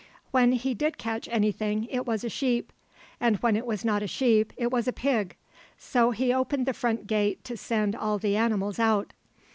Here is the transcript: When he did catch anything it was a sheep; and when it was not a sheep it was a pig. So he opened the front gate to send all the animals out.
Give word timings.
When 0.31 0.53
he 0.53 0.73
did 0.73 0.97
catch 0.97 1.29
anything 1.29 1.85
it 1.91 2.07
was 2.07 2.23
a 2.23 2.29
sheep; 2.29 2.73
and 3.19 3.35
when 3.37 3.55
it 3.55 3.67
was 3.67 3.85
not 3.85 4.01
a 4.01 4.07
sheep 4.07 4.51
it 4.57 4.71
was 4.71 4.87
a 4.87 4.91
pig. 4.93 5.35
So 5.77 6.09
he 6.09 6.33
opened 6.33 6.65
the 6.65 6.73
front 6.73 7.05
gate 7.05 7.43
to 7.43 7.55
send 7.55 7.95
all 7.95 8.17
the 8.17 8.35
animals 8.35 8.79
out. 8.79 9.13